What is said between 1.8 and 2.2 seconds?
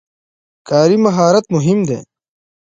دی.